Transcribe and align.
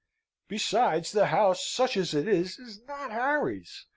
Besides, 0.47 1.11
the 1.11 1.27
house, 1.27 1.63
such 1.63 1.95
as 1.95 2.15
it 2.15 2.27
is, 2.27 2.57
is 2.57 2.81
not 2.87 3.11
Harry's. 3.11 3.85